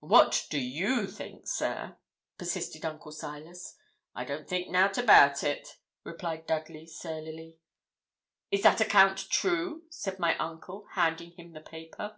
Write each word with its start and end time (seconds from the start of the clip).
'What 0.00 0.46
do 0.48 0.58
you 0.58 1.06
think, 1.06 1.46
sir?' 1.46 1.98
persisted 2.38 2.86
Uncle 2.86 3.12
Silas. 3.12 3.76
'I 4.14 4.24
don't 4.24 4.48
think 4.48 4.70
nout 4.70 4.96
about 4.96 5.42
it,' 5.44 5.76
replied 6.04 6.46
Dudley, 6.46 6.86
surlily. 6.86 7.58
'Is 8.50 8.62
that 8.62 8.80
account 8.80 9.18
true?' 9.28 9.82
said 9.90 10.18
my 10.18 10.38
uncle, 10.38 10.86
handing 10.94 11.32
him 11.32 11.52
the 11.52 11.60
paper. 11.60 12.16